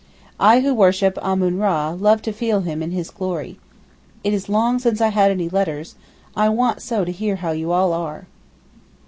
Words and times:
I 0.39 0.61
who 0.61 0.73
worship 0.73 1.15
Ammun 1.21 1.59
Ra, 1.59 1.91
love 1.91 2.23
to 2.23 2.31
feel 2.33 2.61
him 2.61 2.81
in 2.81 2.89
his 2.89 3.11
glory. 3.11 3.59
It 4.23 4.33
is 4.33 4.49
long 4.49 4.79
since 4.79 4.99
I 4.99 5.09
had 5.09 5.29
any 5.29 5.47
letters, 5.47 5.93
I 6.35 6.49
want 6.49 6.81
so 6.81 7.05
to 7.05 7.11
hear 7.11 7.35
how 7.35 7.51
you 7.51 7.71
all 7.71 7.93
are. 7.93 8.25